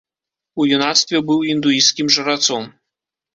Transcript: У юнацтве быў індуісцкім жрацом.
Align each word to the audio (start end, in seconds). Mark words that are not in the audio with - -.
У 0.63 0.65
юнацтве 0.77 1.21
быў 1.27 1.43
індуісцкім 1.55 2.11
жрацом. 2.17 2.67